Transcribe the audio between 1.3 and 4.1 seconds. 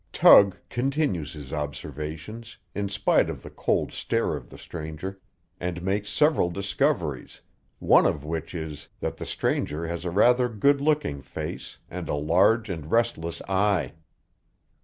his observations, in spite of the cold